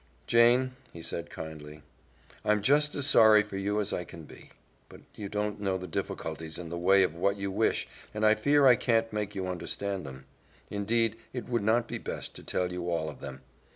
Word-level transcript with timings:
"Jane," 0.25 0.75
he 0.91 1.03
said 1.03 1.29
kindly, 1.29 1.83
"I'm 2.43 2.63
just 2.63 2.95
as 2.95 3.05
sorry 3.05 3.43
for 3.43 3.55
you 3.57 3.79
as 3.79 3.93
I 3.93 4.03
can 4.03 4.23
be, 4.23 4.49
but 4.89 5.01
you 5.13 5.29
don't 5.29 5.61
know 5.61 5.77
the 5.77 5.85
difficulties 5.85 6.57
in 6.57 6.69
the 6.69 6.77
way 6.79 7.03
of 7.03 7.13
what 7.15 7.37
you 7.37 7.51
wish, 7.51 7.87
and 8.11 8.25
I 8.25 8.33
fear 8.33 8.65
I 8.65 8.75
can't 8.75 9.13
make 9.13 9.35
you 9.35 9.45
understand 9.47 10.03
them. 10.03 10.25
Indeed, 10.71 11.17
it 11.33 11.47
would 11.47 11.61
not 11.61 11.87
be 11.87 11.99
best 11.99 12.35
to 12.37 12.43
tell 12.43 12.71
you 12.71 12.89
all 12.89 13.09
of 13.09 13.19
them. 13.19 13.43